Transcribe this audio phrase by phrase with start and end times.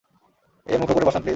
[0.67, 1.29] এ-মুখো করে বসান, প্লিজ!